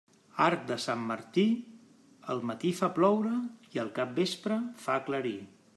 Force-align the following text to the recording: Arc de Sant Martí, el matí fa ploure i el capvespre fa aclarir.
Arc 0.45 0.61
de 0.71 0.77
Sant 0.85 1.03
Martí, 1.09 1.43
el 2.35 2.41
matí 2.53 2.73
fa 2.81 2.91
ploure 2.97 3.35
i 3.77 3.83
el 3.87 3.95
capvespre 4.01 4.61
fa 4.87 5.01
aclarir. 5.03 5.39